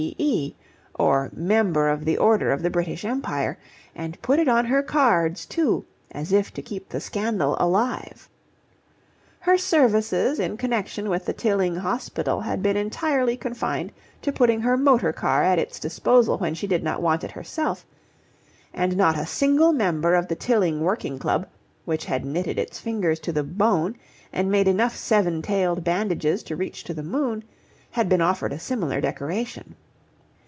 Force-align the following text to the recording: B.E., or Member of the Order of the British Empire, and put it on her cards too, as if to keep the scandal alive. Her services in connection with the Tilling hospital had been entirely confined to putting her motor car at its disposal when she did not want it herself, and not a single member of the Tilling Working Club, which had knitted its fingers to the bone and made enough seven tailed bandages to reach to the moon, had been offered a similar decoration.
B.E., 0.01 0.55
or 0.95 1.29
Member 1.31 1.87
of 1.89 2.05
the 2.05 2.17
Order 2.17 2.51
of 2.51 2.63
the 2.63 2.71
British 2.71 3.05
Empire, 3.05 3.59
and 3.95 4.19
put 4.23 4.39
it 4.39 4.47
on 4.47 4.65
her 4.65 4.81
cards 4.81 5.45
too, 5.45 5.85
as 6.11 6.31
if 6.33 6.51
to 6.55 6.61
keep 6.63 6.89
the 6.89 6.99
scandal 6.99 7.55
alive. 7.59 8.27
Her 9.41 9.59
services 9.59 10.39
in 10.39 10.57
connection 10.57 11.07
with 11.07 11.25
the 11.25 11.33
Tilling 11.33 11.75
hospital 11.75 12.41
had 12.41 12.63
been 12.63 12.75
entirely 12.77 13.37
confined 13.37 13.91
to 14.23 14.31
putting 14.31 14.61
her 14.61 14.75
motor 14.75 15.13
car 15.13 15.43
at 15.43 15.59
its 15.59 15.77
disposal 15.79 16.39
when 16.39 16.55
she 16.55 16.65
did 16.65 16.81
not 16.83 16.99
want 17.03 17.23
it 17.23 17.31
herself, 17.31 17.85
and 18.73 18.97
not 18.97 19.15
a 19.19 19.27
single 19.27 19.71
member 19.71 20.15
of 20.15 20.29
the 20.29 20.35
Tilling 20.35 20.81
Working 20.81 21.19
Club, 21.19 21.47
which 21.85 22.05
had 22.05 22.25
knitted 22.25 22.57
its 22.57 22.79
fingers 22.79 23.19
to 23.19 23.31
the 23.31 23.43
bone 23.43 23.95
and 24.33 24.49
made 24.51 24.67
enough 24.67 24.95
seven 24.97 25.43
tailed 25.43 25.83
bandages 25.83 26.41
to 26.43 26.55
reach 26.55 26.83
to 26.85 26.93
the 26.95 27.03
moon, 27.03 27.43
had 27.91 28.09
been 28.09 28.21
offered 28.21 28.51
a 28.51 28.57
similar 28.57 28.99
decoration. 28.99 29.75